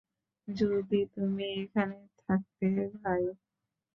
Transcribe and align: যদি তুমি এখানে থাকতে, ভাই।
যদি 0.47 0.99
তুমি 1.15 1.45
এখানে 1.61 1.95
থাকতে, 2.21 2.67
ভাই। 2.95 3.23